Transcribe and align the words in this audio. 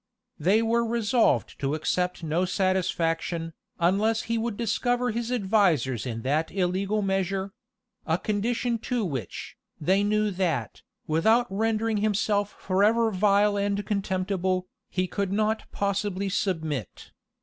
[*] 0.25 0.39
They 0.49 0.63
were 0.63 0.83
resolved 0.83 1.59
to 1.59 1.75
accept 1.75 2.23
of 2.23 2.29
no 2.29 2.43
satisfaction, 2.43 3.53
unless 3.79 4.23
he 4.23 4.35
would 4.35 4.57
discover 4.57 5.11
his 5.11 5.31
advisers 5.31 6.07
in 6.07 6.23
that 6.23 6.49
illegal 6.51 7.03
measure; 7.03 7.53
a 8.07 8.17
condition 8.17 8.79
to 8.79 9.05
which, 9.05 9.57
they 9.79 10.03
knew 10.03 10.31
that, 10.31 10.81
without 11.05 11.45
rendering 11.51 11.97
himself 11.97 12.55
forever 12.59 13.11
vile 13.11 13.55
and 13.57 13.85
contemptible, 13.85 14.65
he 14.89 15.05
could 15.05 15.31
not 15.31 15.65
possibly 15.71 16.29
submit. 16.29 17.11